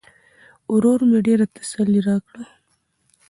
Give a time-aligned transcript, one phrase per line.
[0.73, 2.43] ورور مې ډېره تسلا راکړه.